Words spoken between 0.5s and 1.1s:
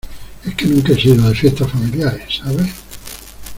que nunca he